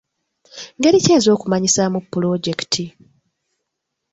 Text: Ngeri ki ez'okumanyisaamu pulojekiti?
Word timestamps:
Ngeri 0.77 0.99
ki 1.03 1.09
ez'okumanyisaamu 1.17 1.99
pulojekiti? 2.11 2.85